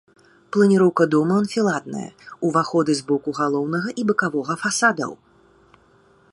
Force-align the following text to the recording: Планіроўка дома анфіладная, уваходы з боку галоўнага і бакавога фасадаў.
Планіроўка 0.55 1.03
дома 1.15 1.33
анфіладная, 1.41 2.07
уваходы 2.49 2.97
з 2.99 3.07
боку 3.11 3.29
галоўнага 3.43 3.89
і 4.01 4.09
бакавога 4.13 4.53
фасадаў. 4.63 5.11